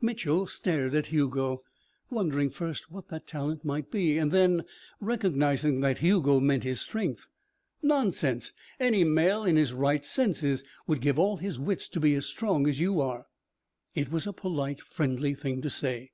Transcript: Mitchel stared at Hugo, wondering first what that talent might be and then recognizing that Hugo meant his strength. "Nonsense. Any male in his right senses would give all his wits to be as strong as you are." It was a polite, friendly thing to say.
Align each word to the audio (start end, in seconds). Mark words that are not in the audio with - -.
Mitchel 0.00 0.46
stared 0.46 0.94
at 0.94 1.06
Hugo, 1.08 1.64
wondering 2.10 2.48
first 2.48 2.92
what 2.92 3.08
that 3.08 3.26
talent 3.26 3.64
might 3.64 3.90
be 3.90 4.18
and 4.18 4.30
then 4.30 4.62
recognizing 5.00 5.80
that 5.80 5.98
Hugo 5.98 6.38
meant 6.38 6.62
his 6.62 6.80
strength. 6.80 7.28
"Nonsense. 7.82 8.52
Any 8.78 9.02
male 9.02 9.42
in 9.42 9.56
his 9.56 9.72
right 9.72 10.04
senses 10.04 10.62
would 10.86 11.00
give 11.00 11.18
all 11.18 11.38
his 11.38 11.58
wits 11.58 11.88
to 11.88 11.98
be 11.98 12.14
as 12.14 12.26
strong 12.26 12.68
as 12.68 12.78
you 12.78 13.00
are." 13.00 13.26
It 13.96 14.12
was 14.12 14.28
a 14.28 14.32
polite, 14.32 14.80
friendly 14.80 15.34
thing 15.34 15.60
to 15.62 15.70
say. 15.70 16.12